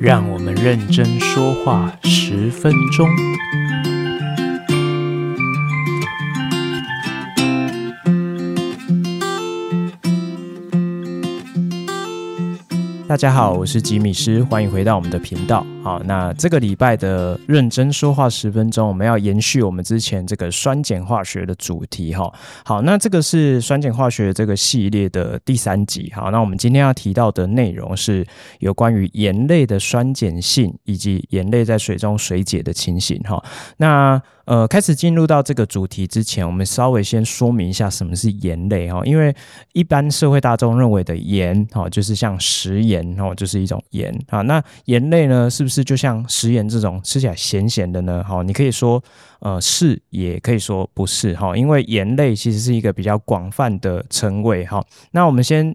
[0.00, 3.08] 让我们认真说话十分钟。
[13.08, 15.66] 大家好，我是吉米师，欢迎回到我们的频道。
[15.88, 22.30] 好，那这个礼拜的认真说话十分钟，我们要延续我们之前这个酸碱化学的主题哈。
[22.62, 26.12] 好，那这个是酸碱化学这个系列的第三集。
[26.14, 28.22] 好，那我们今天要提到的内容是
[28.58, 33.42] 有关于盐类的酸碱性以及盐类在水中水解的情形哈。
[33.78, 39.02] 那呃，开始进入到这个主题之前，我们稍微先说明一下什么是盐类哈。
[39.04, 39.34] 因为
[39.74, 44.40] 一般社会大众认为的盐哈，就是像食盐哦，就是一种盐啊。
[44.40, 48.22] 那盐类呢，是不是就像食盐这种吃起来咸咸的呢？
[48.22, 49.02] 哈，你可以说
[49.40, 51.56] 呃是，也可以说不是哈。
[51.56, 54.84] 因为盐类其实是一个比较广泛的称谓哈。
[55.12, 55.74] 那我们先。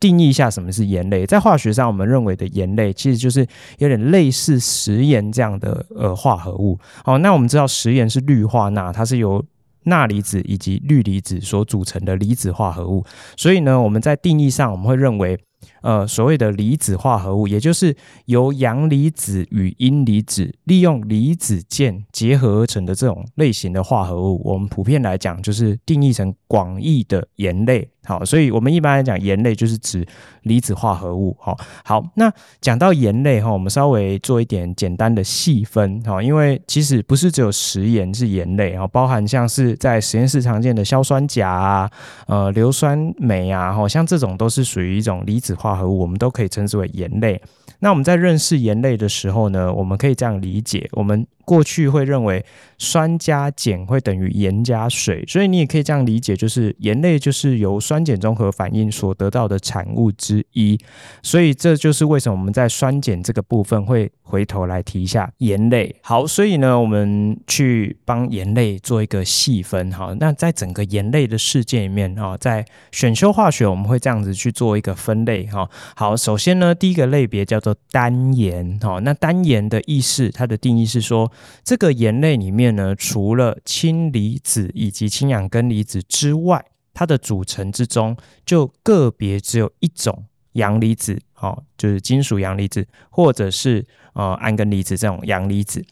[0.00, 3.46] 定义一下什么是盐类，在化学上，我们认为的盐类其实就是
[3.78, 6.76] 有点类似食盐这样的呃化合物。
[7.04, 9.40] 好，那我们知道食盐是氯化钠，它是由
[9.84, 13.04] 钠离子以及氯离子所组成的离子化合物。
[13.36, 15.38] 所以呢，我们在定义上，我们会认为。
[15.82, 17.94] 呃，所谓的离子化合物，也就是
[18.26, 27.88] 由阳离子与阴离子利用离子键结合而成的这种类型的化合物，我们普遍来讲就是定义成广义的盐类。
[28.04, 30.04] 好，所以我们一般来讲，盐类就是指
[30.42, 31.36] 离子化合物。
[31.38, 41.90] 好，好，那讲到盐类哈，我们稍微做一点简单的细分哈，因为其实不是只有食盐是盐类啊，包含像是在实验室常见的硝酸钾啊、
[42.26, 47.40] 呃硫酸镁啊，好像这种都是属于一种离子化合物，我们都可以称之为盐类。
[47.82, 51.26] 那我们在认识盐类的时候呢，我们可以这样理解，我们。
[51.44, 52.44] 过去会认为
[52.78, 60.78] 酸加碱会等于盐加水，所以你也可以这样理解，就是盐类就是由酸碱中和反应所得到的产物之一。
[61.20, 65.92] 所以这就是为什么我们在酸碱这个部分会回头来提一下盐类。
[66.00, 70.14] 好，所以呢，我们去帮盐类做一个细分哈。
[70.20, 75.68] 那在整个盐类的世界里面哈，在选修化学我们会这样子去做一个分类哈。
[75.96, 78.98] 好，首先呢，第一个类别叫做单盐哈。
[79.00, 81.30] 那单盐的意思，它的定义是说。
[81.64, 95.84] 这个盐类里面呢，除了氢离子以及氢氧根离子之外，它的组成之中就个别只有一种阳离子，哦，就是金属阳离子，或者是呃氨根离子这种阳离子。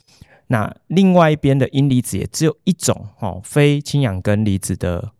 [0.48, 5.12] 那另外一边的阴离子也只有一种，哦，非氢氧根离子的。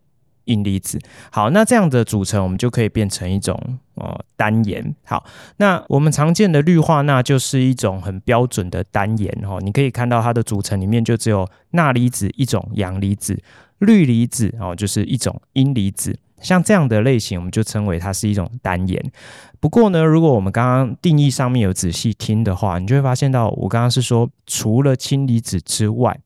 [0.45, 0.99] 阴离子，
[1.31, 3.59] 好，那这样的组成，我们就可以变成一种
[3.95, 4.95] 呃单盐。
[5.03, 5.23] 好，
[5.57, 9.59] 那我们常见的氯化钠就是一种很标准的单盐哦。
[9.61, 13.41] 你可以看到它的组成里面就只有钠离子一种阳离子，
[13.79, 16.17] 氯离子哦就是一种阴离子。
[16.41, 19.11] 像这样的类型，我们就称为它是一种单盐。
[19.59, 26.19] 不过呢，如果我们刚刚定义上面有仔细听的话，你就会发现到我刚刚是说除了氢离子之外，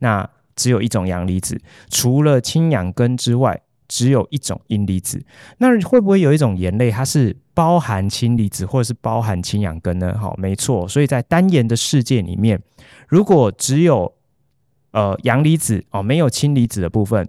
[0.00, 5.22] 那只有一种阳离子，除了氢氧根之外，只有一种阴离子。
[5.58, 10.16] 那会不会有一种盐类，它是包含氢离子或者是包含氢氧根呢？
[10.18, 10.88] 好，没错。
[10.88, 12.60] 所以在单盐的世界里面，
[13.08, 14.14] 如果只有
[14.92, 17.28] 呃阳离子哦，没有氢离子的部分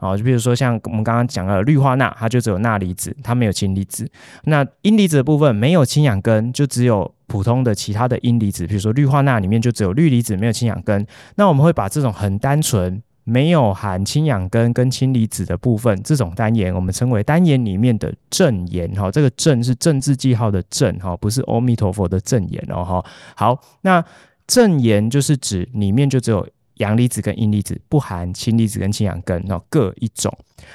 [0.00, 4.10] 哦，就比如说像我们刚刚讲的氯化钠，它就只有钠离子，它没有氢离子。
[4.44, 7.14] 那阴离子的部分没有氢氧根，就只有。
[7.30, 11.06] 普通的其他的阴离子，比如说氯化钠里面就只有氯离子，没有氢氧根。
[11.36, 18.90] 那我们会把这种很单纯没有含氢氧根跟氢离子的部分，这种单盐，我们称为单盐里面的正盐。
[18.96, 22.84] 哈，这个正是正字记号的正，哈，不是阿弥陀佛的正盐哦。
[22.84, 23.04] 哈，
[23.36, 24.04] 好，那
[24.48, 26.44] 正盐就是指里面就只有
[26.80, 30.30] 阳离子跟阴离子，不含氢离子跟氢氧根，哦，各一种。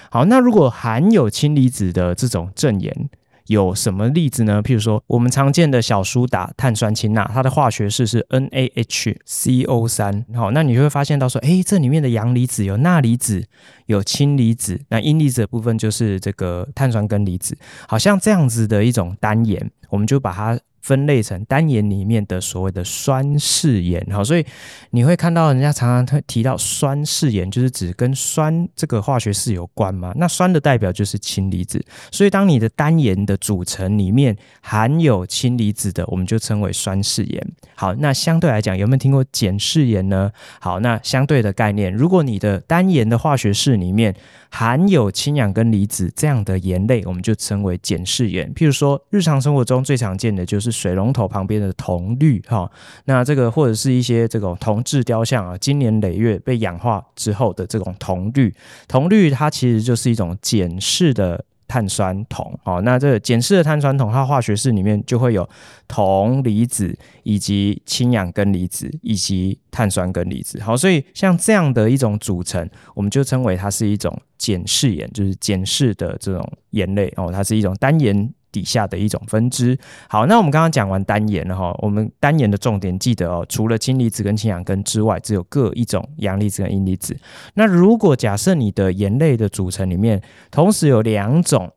[0.09, 3.09] 好，那如果含有氢离子的这种正盐。
[3.47, 4.59] 有什么例子呢？
[4.63, 10.25] 譬如说，我们常见的小苏打碳酸氢钠，它的化学式是 NaHCO3。
[10.33, 13.45] 好，那你就会发现到说，诶，这里面的阳离子有钠离子，
[13.85, 17.55] 有氢离子，那阴离子的部分就是这个碳酸根离子。
[17.87, 20.59] 好像这样子的一种单盐，我们就把它。
[20.85, 24.45] 分类成单盐里面的所谓的酸式盐，好，所以
[24.91, 30.13] 你会看到人家常常提到酸式盐，就是指跟酸这个化学式有关嘛。
[30.15, 37.47] 那酸的代表就是氢离子，所以当你的单盐的组成里面含有氢离子的，我们就称为酸式盐。
[37.73, 40.31] 好，那相对来讲，有没有听过碱式盐呢？
[40.59, 44.15] 好，那相对的概念，如果你的单盐的化学式里面
[44.55, 48.53] 含有氢氧根离子这样的盐类，我们就称为碱式盐。
[48.53, 50.75] 譬如说，日常生活中最常见的就是。
[50.85, 52.69] 水龙头旁边的铜绿哈，
[53.05, 58.53] 那这个或者是一些这种铜制雕像啊，经年累月被氧化之后的这种铜绿，
[58.87, 62.59] 铜绿它其实就是一种碱式的碳酸铜。
[62.63, 65.47] 哦，那这个碱式的碳酸铜，它化学式里面就会有
[65.87, 70.61] 铜离子，以及氢氧根离子，以及碳酸根离子。
[70.61, 78.33] 好，所以像这样的一种组成，我们就称为它是一种碱式盐，就是碱式的这种盐类哦，它是一种单盐。
[78.55, 79.77] 底下的一种分支。
[80.07, 87.13] 好，那我们刚刚讲完单盐了哈，我们单盐的重点记得哦，除了氢离子跟氢氧根之外，只有各一种阳离子跟阴离子。
[87.55, 91.69] 那如果假设你的盐类的组成里面同时有两种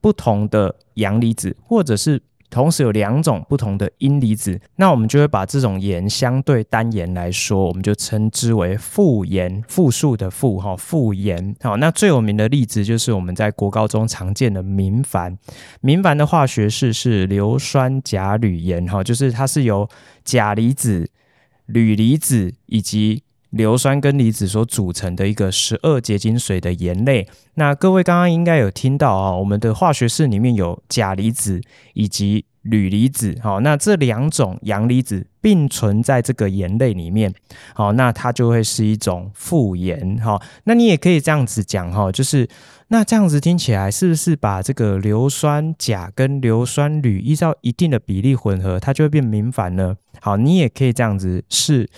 [0.00, 2.20] 不同的阳离子，或者是
[2.50, 11.54] 同时有两种不同的阴离子，那我们就会把这种盐相对单盐来说，我们就称之为复盐，复数的复哈，复盐。
[11.60, 15.36] 好，那最有名的例子就是我们在国高中常见的明矾，
[15.80, 19.88] 明矾的化学式是硫酸钾铝盐哈，就是它是由
[20.24, 21.10] 钾离子、
[21.66, 27.26] 铝离子以及硫酸根离子所组成的一个十二结晶水的盐类。
[27.54, 31.60] 那各位刚刚应该有听到啊，我们的化学式里面有钾离子
[31.94, 33.36] 以及铝离子。
[33.42, 37.32] 好，那这两种阳离子并存在这个盐类里面。
[37.74, 40.18] 好，那它就会是一种复盐。
[40.18, 42.46] 好，那你也可以这样子讲哈，就是
[42.88, 49.96] 那这样子听起来是不是把这个硫酸钾跟硫酸铝依照一定的比例混合，它就会变明矾呢？
[50.20, 51.88] 好，你也可以这样子试。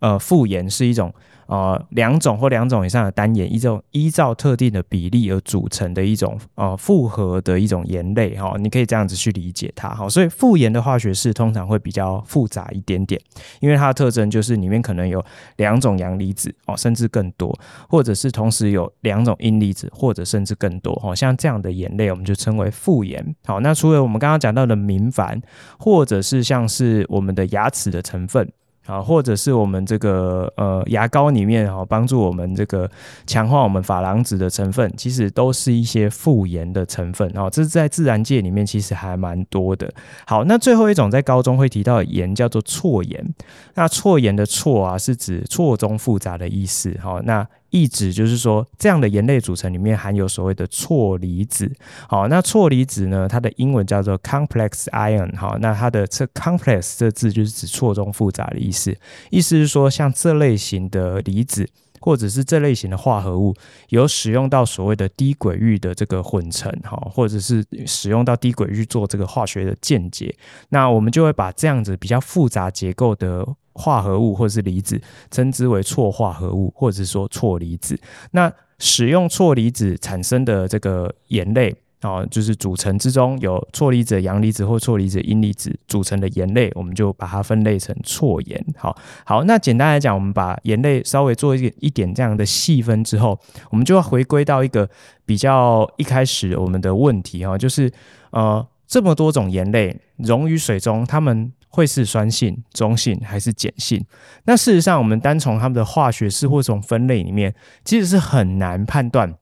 [0.00, 1.12] 呃，复盐是一种
[1.46, 13.20] 呃两种或两种以上的单盐，一种依照特定的比例而组成的一种呃复合的一种盐类哈、你可以这样子去理解它哈、所以复盐的化学式通常会比较复杂一点点，
[13.60, 15.22] 因为它的特征就是里面可能有
[15.56, 17.54] 两种阳离子哦，甚至更多，
[17.88, 21.14] 或者是同时有两种阴离子，或者甚至更多哦。
[21.14, 23.34] 像这样的盐类，我们就称为复盐。
[23.44, 25.42] 好，那除了我们刚刚讲到的明矾，
[25.78, 28.50] 或者是像是我们的牙齿的成分。
[28.86, 32.90] 啊，或者是我们这个呃牙膏里面哈，帮助我们这个
[33.26, 37.48] 强化我们珐琅质的成分，其实都是一些复盐的成分啊。
[37.48, 39.92] 这是在自然界里面其实还蛮多的。
[40.26, 43.34] 好，那最后一种在高中会提到的盐叫做错盐。
[43.74, 46.96] 那错盐的错啊，是指错综复杂的意思。
[47.00, 47.46] 好，那。
[47.70, 51.70] 意指就是说，这样的盐类组成里面含有所谓的错离子。
[52.08, 55.36] 好，那错离子呢，它的英文叫做 complex ion。
[55.36, 58.96] 好，那它的这 complex 这字就是指错综复杂的意思。
[59.30, 61.68] 意思是说，像这类型的离子。
[62.02, 63.54] 或者是这类型的化合物
[63.90, 70.34] 有使用到所谓的低轨域的这个混成哈，或者是使用到低轨域做这个化学的键结，
[70.70, 75.00] 那我们就会把这样子比较复杂结构的化合物或是离子
[75.30, 77.98] 称之为错化合物，或者是说错离子。
[78.32, 81.74] 那使用错离子产生的这个盐类。
[82.02, 88.66] 哦，就是组成之中有错离子、阳离子或错离子、阴离子组成的盐类，我们就把它分类成错盐。
[88.74, 88.96] 好，
[89.26, 93.38] 好，那简单来讲，我们把盐类稍微做一点一点这样的细分之后，
[93.68, 94.88] 我们就要回归到一个
[95.26, 97.92] 比较一开始我们的问题哈，就是
[98.30, 104.04] 呃这么多种盐类溶于水中，它们会是酸性、中性还是碱性？
[104.44, 109.34] 那事实上，我们单从它们的化学式或从分类里面，其实是很难判断。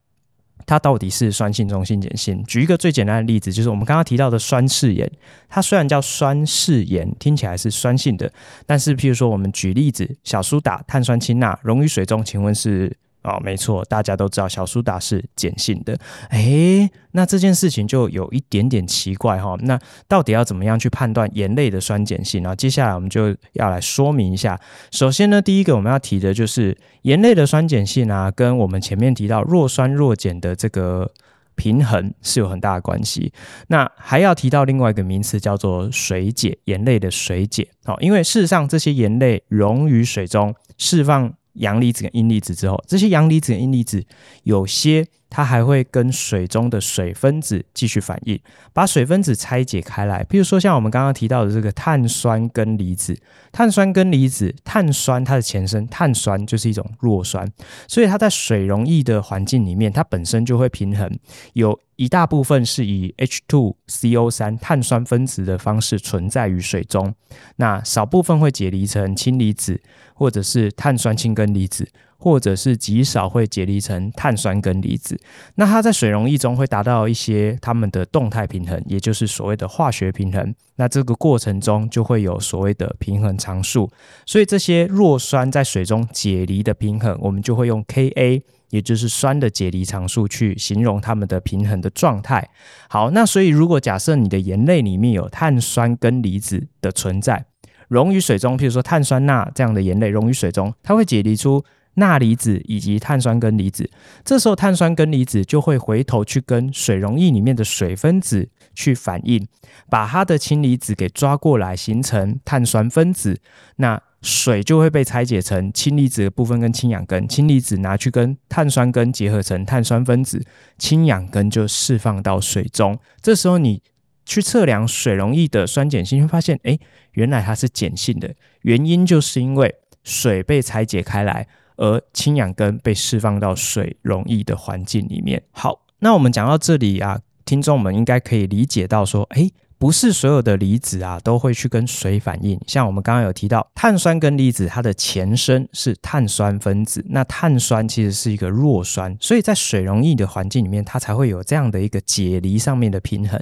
[0.66, 2.44] 它到底是酸性、中性、碱性？
[2.44, 5.10] 举一个最简单的例子，就是我们刚刚提到的酸式盐，
[5.48, 8.30] 它虽然叫酸式盐，听起来是酸性的，
[8.66, 12.94] 但是譬如说我们举例子，小苏打、碳酸氢钠溶于水中，请问是？
[13.22, 15.98] 哦，没错，大家都知道小苏打是碱性的。
[16.30, 19.56] 诶，那这件事情就有一点点奇怪哈。
[19.62, 22.42] 那到底要怎么样去判断盐类的酸碱性？
[22.42, 24.58] 然后接下来我们就要来说明一下。
[24.92, 31.10] 首先呢，第一个我们要提的就是盐类的酸碱性啊，跟我们前面提到弱酸弱碱的这个
[31.56, 33.32] 平衡是有很大的关系。
[33.66, 37.68] 那还要提到另外一个名词叫做水解，盐类的水解。
[37.84, 41.34] 好，因为事实上这些盐类溶于水中释放。
[41.58, 44.04] 阳离子跟阴离子之后，这些阳离子跟阴离子
[44.42, 48.40] 有些它还会跟水中的水分子继续反应，
[48.72, 50.24] 把水分子拆解开来。
[50.24, 53.16] 比如说像我们刚刚提到的这个碳酸根离子，
[53.52, 57.50] 碳酸根离子，碳酸它的前身碳酸就是一种弱酸，
[57.86, 61.10] 所以它在水溶液的环境里面，它本身就会平衡，
[61.52, 67.14] 有一大部分是以 H2CO3 碳酸分子的方式存在于水中，
[67.56, 69.80] 那少部分会解离成氢离子。
[70.18, 75.18] 或者是碳酸氢根离子，或者是极少会解离成碳酸根离子。
[75.54, 80.54] 那它在水溶液中会达到一些它们的动态平衡，也就是所谓的化学平衡。
[80.76, 83.90] 那这个过程中就会有所谓的平衡常数。
[84.26, 92.48] 所以这些弱酸在水中解离的平衡，我们就会用 Ka，也就是酸的解离常数去形容它们的平衡的状态。
[92.88, 97.46] 好，那所以如果假设你的盐类里面有碳酸根离子的存在。
[97.88, 101.64] 溶于水中，譬如说碳酸钠这样的盐类溶于水中，它会解离出
[101.98, 103.88] 钠离子以及碳酸根离子。
[104.24, 109.46] 这时候碳酸根离子就会回头去跟水溶液里面的水分子去反应，
[109.88, 113.40] 把它的氢离子给抓过来，形成碳酸分子。
[113.76, 120.44] 那水就会被拆解成氢离子的部分跟氢氧根，氢离子拿去跟碳酸根结合成碳酸分子，
[120.76, 122.98] 氢氧根就释放到水中。
[123.22, 123.80] 这时候你
[124.24, 126.78] 去测量水溶液的酸碱性，会发现，哎，
[127.12, 128.34] 原来它是碱性的。
[128.62, 131.46] 原因就是因为水被拆解开来，
[131.78, 135.42] 而氢氧根被释放到水溶液的环境里面。
[135.50, 139.50] 好，那我们讲到这里啊，听众们应该可以理解到说，哎。
[139.78, 153.40] 不是所有的离子啊都会去跟水反应，像我们刚刚有提到碳酸根离子，它的前身是碳酸分子，那碳酸其实是一个弱酸，所以在水溶液的环境里面，它才会有这样的一个解离上面的平衡。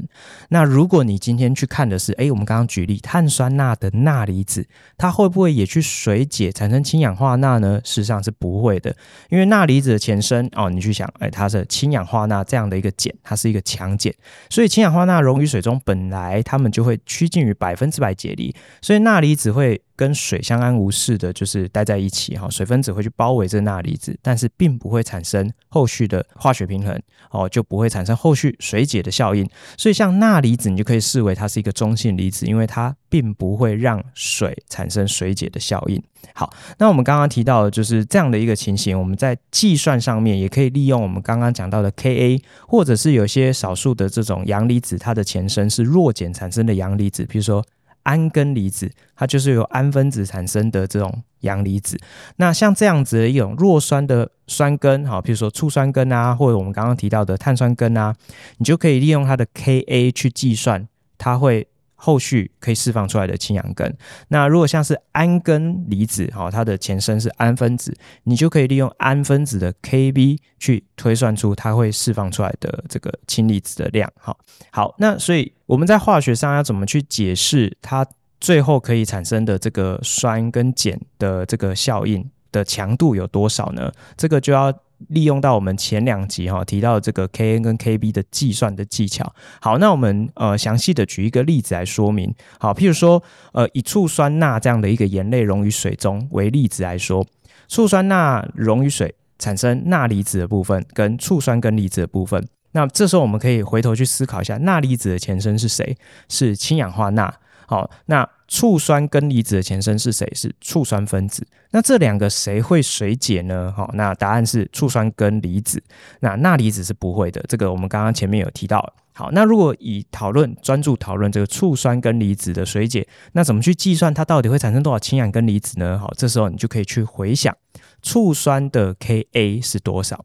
[0.51, 7.81] 那如果你今天去看的是，哎，我们刚刚举例碳酸钠的钠离子，它会不会也去水解产生氢氧化钠呢？
[7.83, 8.95] 事实上是不会的，
[9.31, 14.13] 因为钠离子的前身哦，你去想，哎，它是氢氧化钠这样的一个碱，它是一个强碱，
[14.51, 16.26] 所以氢氧化钠溶于水中本来。
[16.29, 22.49] 来，他们就会趋近于百分之百解离，所以钠离子会跟水相安无事的，就是待在一起哈。
[22.51, 29.49] 水分子会去包围这钠离子，但是并不会产生后续的化学平衡哦，就不会产生后续水解的效应。
[29.79, 36.03] 所以像钠离子，你就可以视为它是一个中性离子，因为它并不会让水产生水解的效应。
[36.35, 47.65] 好，那我们刚刚提到的就是这样的一个情形，我们在计算上面也可以利用我们刚刚讲到的 Ka，或者是有些少数的这种阳离子，它的前身是弱碱产生的阳离子，比如说。
[48.07, 51.99] 铵根离子，它就是由銨分子产生的这种阳离子。
[52.37, 58.15] 那像这样子的一种弱酸的酸根，好，比如说醋酸根啊，或者我们刚刚提到的碳酸根啊，
[58.59, 60.87] 你就可以利用它的 Ka 去计算，
[61.19, 61.67] 它会。
[61.97, 63.93] 后续可以释放出来的氢氧根。
[64.29, 67.93] 那如果像是銨根离子，哈，它的前身是銨分子，
[68.25, 74.11] 你就可以利用銨分子的 Kb 去推算出它会释放出来的这个氢离子的量。
[74.17, 74.37] 哈，
[74.71, 78.07] 好，那所以我们在化学上要怎么去解释它
[78.41, 83.91] 最后可以产生的这个酸跟碱的这个效应的强度有多少呢？
[84.17, 84.73] 这个就要。
[85.09, 89.33] 利用到我们前两集哈提到这个 Kn 跟 Kb 的计算的技巧。
[89.61, 92.35] 好，那我们呃详细的举一个例子来说明。
[92.59, 93.23] 好，譬如说
[93.53, 97.27] 呃以醋酸钠这样的一个盐类溶于水中为例子来说，
[97.69, 102.47] 醋酸钠溶于水产生钠离子的部分跟醋酸根离子的部分。
[102.73, 105.97] 那这时候我们可以回头去思考一下，钠离子的前身是谁？
[106.29, 107.33] 是氢氧化钠。
[107.67, 110.31] 好，那醋酸根离子的前身是谁？
[110.35, 111.47] 是醋酸分子。
[111.73, 113.73] 那这两个谁会水解呢？
[113.77, 115.83] 好，那答案是醋酸根离子。
[116.21, 117.45] 那钠离子是不会的。
[117.49, 118.95] 这个我们刚刚前面有提到。
[119.13, 125.99] 好，那如果以讨论专注讨论这个醋酸根离子的水解，那怎么去计算它到底会产生多少氢氧根离子呢？
[125.99, 127.57] 好，这时候你就可以去回想
[128.03, 130.25] 醋酸的 Ka 是多少。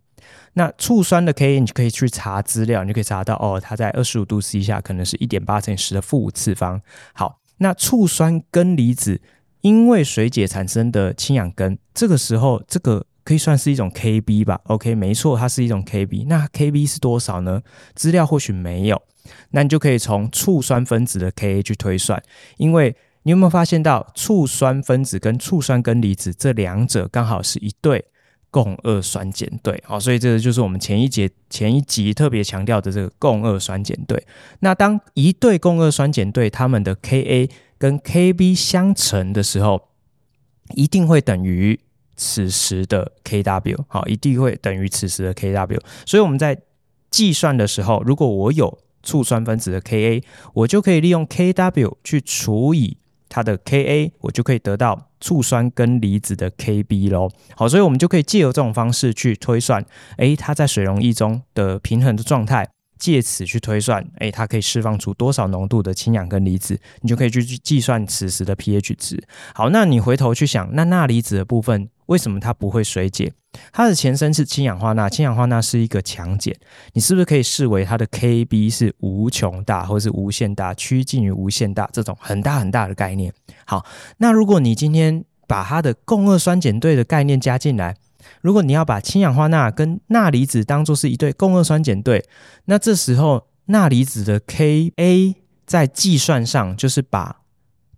[0.53, 6.81] 那醋酸的 Ka 你就可以去查资料，你就可以查到哦，它在二十五度 C 下可能是一点八乘以十的负五次方。
[7.13, 9.21] 好，那醋酸根离子
[9.61, 16.25] 因为水解产生的氢氧根，这个时候这个可以算是一种 Kb 吧？OK，没错，它是一种 Kb。
[16.27, 17.61] 那 Kb 是多少呢？
[17.93, 19.01] 资料或许没有，
[19.51, 22.21] 那你就可以从醋酸分子的 Ka 去推算，
[22.57, 28.03] 因为你有没有发现到醋酸分子跟醋酸根离子这两者刚好是一对。
[28.51, 34.21] 共二酸碱对，好，所以这个就是我们前一节前一集特别强调的这个共二酸碱对。
[34.59, 39.87] 那当一对共二酸碱对它们的 Ka 跟 Kb 相乘的时候，
[40.75, 41.79] 一定会等于
[42.17, 45.79] 此时的 Kw，好，一定会等于此时的 Kw。
[46.05, 46.61] 所以我们在
[47.09, 50.21] 计算的时候，如果我有醋酸分子的 Ka，
[50.53, 52.97] 我就可以利用 Kw 去除以
[53.31, 55.07] 它的 Ka，我就可以得到。
[55.23, 59.85] 醋酸根离子的 Kb 喽，好，所以我们就可以借由这种方式去推算，
[60.17, 62.67] 诶，它在水溶液中的平衡的状态，
[63.01, 69.19] 借此去推算，诶，它可以释放出多少浓度的氢氧根离子，你就可以去去计算此时的 pH 值。
[69.55, 73.33] 好，那你回头去想，那钠离子的部分为什么它不会水解？
[73.73, 76.53] 它的前身是氢氧化钠，氢氧化钠是一个强碱，
[76.93, 83.33] 你是不是可以视为它的 Kb 是无穷大，或是无限大，趋近于无限大这种很大很大的概念？
[83.65, 83.83] 好，
[84.17, 87.97] 那如果你今天把它的共轭酸碱对的概念加进来，
[88.41, 92.25] 如果你要把氢氧化钠跟钠离子当做是一对共二酸碱对，
[92.65, 97.37] 那这时候钠离子的 Ka 在计算上就是把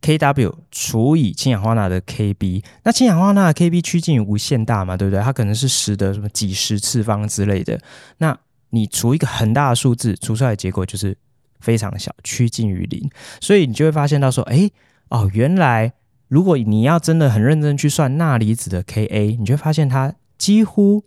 [0.02, 5.24] Kw 除以氢氧化钠的 Kb，那氢氧化钠的 Kb 趋近于无限大嘛，对不对？
[5.24, 7.80] 它可能是十的什么几十次方之类的。
[8.18, 8.38] 那
[8.72, 11.18] 你除一个很大的数字，除出来的结果就是
[11.62, 13.10] 非常小，趋近于零。
[13.40, 14.70] 所以你就会发现到说，哎，
[15.08, 15.94] 哦，原来
[16.28, 21.06] 如果你要真的很认真去算钠离子的 Ka，你就会发现它几乎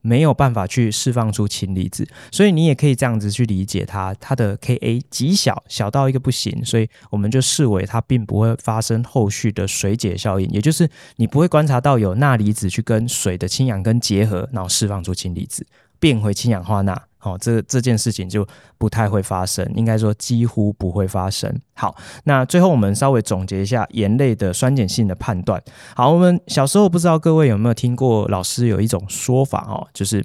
[0.00, 15.66] 没有办法去释放出氢离子，所以你也可以这样子去理解它，它的 Ka 极小，小到一个不行，所以我们就视为它并不会发生后续的水解效应，也就是你不会观察到有钠离子去跟水的氢氧根结合，然后释放出氢离子，
[15.98, 17.02] 变回氢氧化钠。
[17.26, 18.46] 哦，这这件事情就
[18.78, 21.52] 不太会发生，应该说几乎不会发生。
[21.74, 25.60] 好，那最后我们稍微总结一下盐类的酸碱性的判断。
[25.94, 30.24] 好，我们小时候不知道各位有没有听过老师有一种说法哦，就是。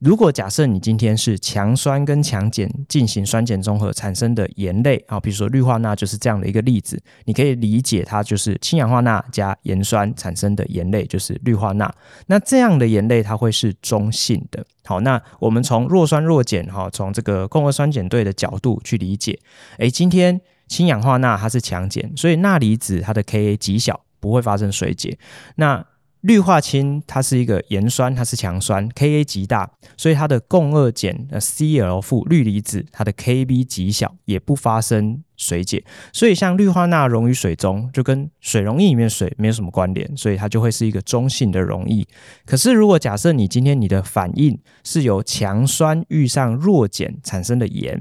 [0.00, 11.94] 如果假设你今天是强酸跟强碱进行酸碱中和产生的盐类啊，比如说氯化钠就是这样的一个例子，你可以理解它就是氢氧化钠加盐酸产生的盐类，就是氯化钠。
[12.26, 14.64] 那这样的盐类它会是中性的。
[14.86, 19.38] 好，那我们从弱酸弱碱哈，从这个共轭酸碱对的角度去理解，
[19.76, 25.18] 诶，今天氢氧化钠它是强碱，所以钠离子它的 Ka 极小，不会发生水解。
[25.56, 25.84] 那
[26.22, 35.82] 氯化氢它是一个盐酸，它是强酸，Ka 极大，所以它的共二碱呃 Cl 负氯离子，它的 Kb 极小，也不发生水解。
[36.12, 42.06] 所以像氯化钠溶于水中，就跟水溶液里面水没有什么关联，所以它就会是一个中性的溶液。
[42.44, 47.98] 可是如果假设你今天你的反应是由强酸遇上弱碱产生的盐，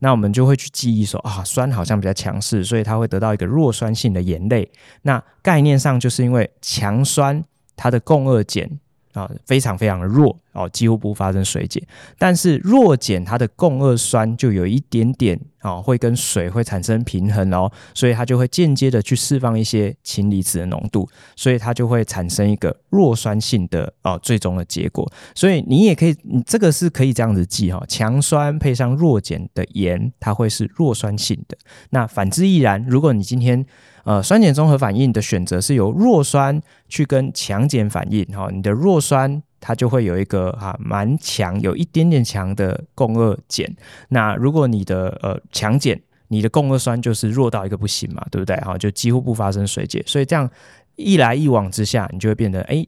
[0.00, 4.68] 那我们就会去记忆说啊，酸好像比较强势，所以它会得到一个弱酸性的盐类。
[5.02, 7.44] 那概念上就是因为强酸。
[7.80, 8.68] 它的共二碱
[9.14, 10.36] 啊非常非常的弱。
[10.52, 11.82] 哦，几乎不发生水解。
[12.18, 25.10] 但是弱碱它的共二酸就有一点点啊，会跟水会产生平衡哦，所以它就会间接的去释放一些氢离子的浓度，所以它就会产生一个弱酸性的哦最终的结果。
[25.34, 31.56] 所以你也可以，你这个是可以这样子记哈，强酸配上弱碱的盐，它会是弱酸性的。
[31.90, 33.64] 那反之亦然，如果你今天
[34.04, 43.66] 呃，酸碱中和反应的选择是由弱酸去跟强碱反应，哈，你的弱酸它就会有一个啊蛮强，有一点点强的共轭碱。
[44.08, 48.56] 那如果你的呃强碱，你的共轭酸就是弱到一个不行嘛，对不对？
[48.58, 50.02] 哈，就几乎不发生水解。
[50.06, 50.50] 所以这样
[50.96, 52.86] 一来一往之下，你就会变得哎，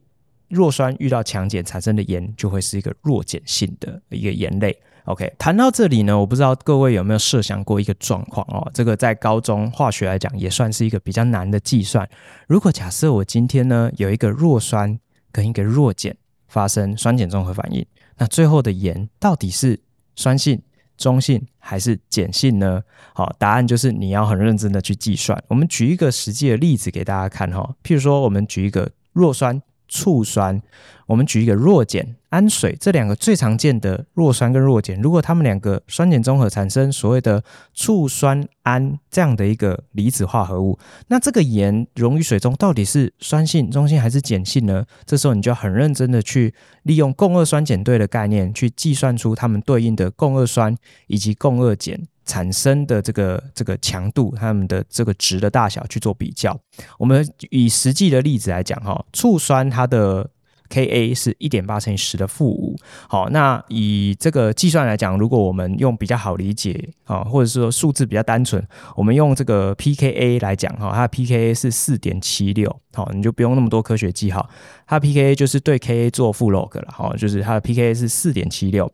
[0.49, 4.77] 弱酸遇到强碱产生的盐就会是一个弱碱性的一个盐类。
[5.05, 12.09] OK，谈到这里呢，我不知道各位有没有设想过一个状况哦，这个在高中化学来讲也算是一个比较难的计算。
[12.47, 14.97] 如果假设我今天呢有一个弱酸
[15.33, 16.15] 跟一个弱碱
[16.53, 17.83] 发生酸碱中和反应，
[18.17, 19.79] 那最后的盐到底是
[20.15, 20.61] 酸性、
[20.95, 22.83] 中性还是碱性呢？
[23.15, 25.43] 好，答案就是你要很认真的去计算。
[25.47, 29.59] 我们举一个实际的例子给大家看哈，譬如说我们举一个弱酸。
[29.93, 30.59] 醋酸，
[31.05, 37.43] 我们举一个弱碱氨水，这两个最常见的弱酸跟弱碱，如果它们两个酸碱中和产生所谓的
[37.75, 40.79] 醋酸铵这样的一个离子化合物，
[41.09, 44.83] 那这个盐溶于水中到底是酸性、中性还是碱性呢？
[45.05, 50.75] 这时候你就很认真的去利用共轭酸碱对的概念去计算出它们对应的共二酸
[51.05, 52.01] 以及共二碱。
[52.25, 56.57] 产生的这个这个强度，它们的这个值的大小去做比较。
[56.97, 60.29] 我们以实际的例子来讲，哈，醋酸它的
[60.73, 62.75] Ka 是一点八乘以十的负五。
[63.07, 72.75] 好，那以这个计算来讲，如果我们用比较好理解啊，或者说数字比较单纯，我们用这个 pKa 来讲，哈，它的 pKa 是四点七六。
[72.93, 74.49] 好，你就不用那么多科学记号，
[74.87, 78.91] 它 pKa 就是对 Ka 做负 log 了，哈，就是它的 pKa 是四点七六。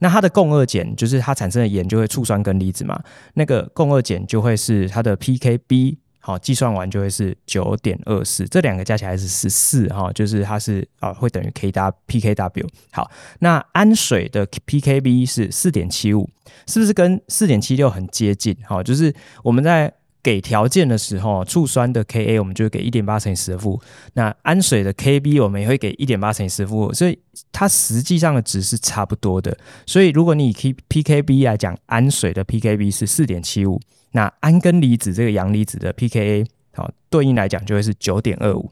[0.00, 3.00] 那它的共二碱就是它产生的盐就会醋酸根离子嘛，
[3.34, 12.68] 那个共二碱就会是它的 pKb，好，计算完就会是九点二四，这两个加起来是十四哈，就是它是啊会等于 Kw pKw。
[12.92, 16.28] 好，那氨水的 pKb 是四点七五，
[16.66, 18.56] 是不是跟四点七六很接近？
[18.64, 19.92] 好，就是我们在。
[20.20, 23.80] 给条件的时候，醋酸的 Ka 我们就会给一点八乘以十的负，
[24.12, 27.18] 那氨水的 Kb 我们也会给一点八乘以十的负，所以
[27.50, 29.56] 它实际上的值是差不多的。
[29.86, 33.80] 所以如果你以 pKb 来讲，氨水的 pKb 是四点七五，
[34.12, 38.70] 那氨根离子这个阳离子的 pKa 好，对应来讲就会是九点二五。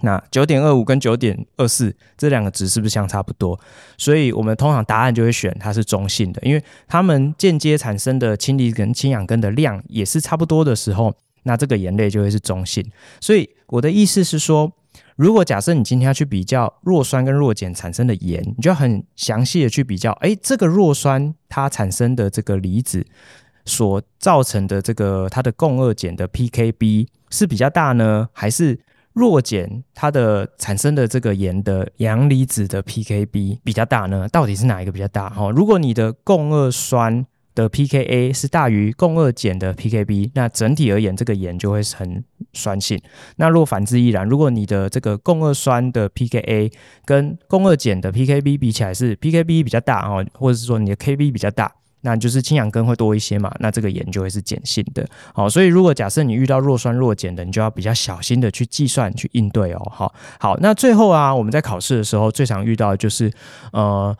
[0.00, 3.58] 那九点二五跟九点二四这两个值是不是相差不多？
[3.96, 11.14] 所以我们通常答案就会选它是中性的，因为它们间接产生的氢离子跟氢氧根的量也是差不多的时候，
[11.44, 12.84] 那这个盐类就会是中性。
[13.20, 14.70] 所以我的意思是说，
[15.16, 23.06] 如果假设你今天要去比较弱酸跟弱碱产生的盐，你就要很详细的去比较，哎，这个弱酸它产生的这个离子
[23.64, 28.80] 所造成的这个它的共二碱的 pKb 是比较大呢，还是？
[29.14, 34.28] 弱碱它的产生的这个盐的阳离子的 pKb 比较大呢？
[34.28, 35.30] 到底是哪一个比较大？
[35.30, 37.24] 哈，如果你的共二酸
[37.54, 42.24] 的 pKa 是大于共二碱的 pKb，那整体而言这个盐就会很
[42.54, 43.00] 酸性。
[43.36, 46.72] 那若反之亦然，如果你的这个共二酸的 pKa
[47.04, 51.72] 跟共二碱的 pKb 比起来是 pKb 比较大哦，或者是说你的 Kb 比较大。
[52.04, 55.04] 那就是氢氧根会多一些嘛，那这个盐就会是碱性的。
[55.32, 59.82] 好，所以如果假设你遇到弱酸弱碱的，你就要比较小心的去计算去应对哦。
[59.90, 63.32] 好，好，那最后啊，我们在考试的时候最常遇到的就是
[63.72, 64.14] 呃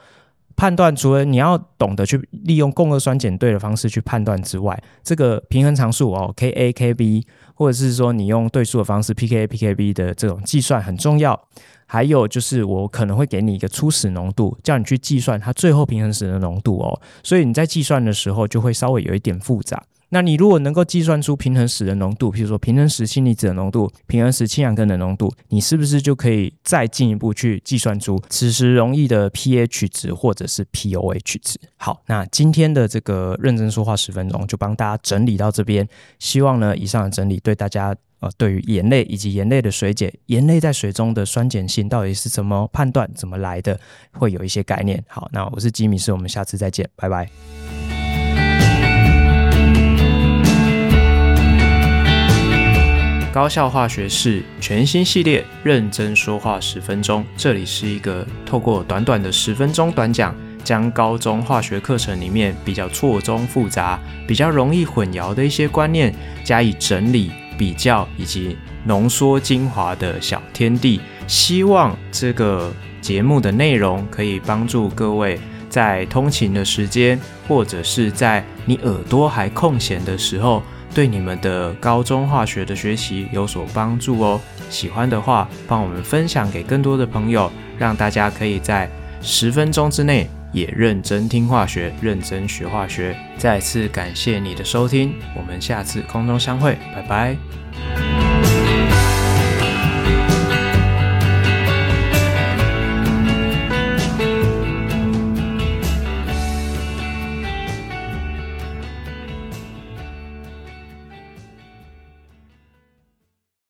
[0.56, 11.40] 判断，除了你要懂得去利用共轭酸碱对的方式去判断之外，这个平衡常数哦，Ka Kb，或者是说你用对数的方式 pKa pKb 的这种计算很重要。
[11.86, 17.00] 还有就是，我可能会给你一个初始浓度，叫你去计算它最后平衡时的浓度哦。
[17.22, 19.80] 所以你在计算的时候就会稍微有一点复杂。
[20.10, 31.58] 那你如果能够计算出平衡时的浓度，譬如说平衡时氢离子的浓度、平衡时氢氧根的浓度，你是不是就可以再进一步去计算出此时溶液的 pH 值或者是 pOH 值？
[31.76, 35.88] 好，那今天的这个认真说话十分钟就帮大家整理到这边。
[36.18, 37.94] 希望呢，以上的整理对大家。
[38.20, 43.78] 呃，对于盐类以及盐类的水解，盐类在水中的酸碱性到底是怎么判断、怎么来的，
[44.12, 45.04] 会有一些概念。
[45.08, 47.83] 好，那我是吉米师，我们下次再见，拜拜。
[53.34, 57.24] 高效化学式全新系列，认真说话十分钟。
[57.36, 67.32] 这里是一个透过短短的十分钟短讲，将高中化学课程里面比较错综复杂、比较容易混淆的一些观念加以整理。
[67.56, 80.64] 比较以及浓缩精华的小天地，希望这个节目的内容可以帮助各位在通勤的时间，或者是在你耳朵还空闲的时候，
[80.94, 84.40] 对你们的高中化学的学习有所帮助哦。
[84.70, 88.88] 喜欢的话，帮我们分享给更多的朋友，让大家可以在
[89.20, 93.16] 十分钟之内也认真听化学，认真学化学。
[93.36, 98.33] 再次感谢你的收听，我们下次空中相会，拜拜。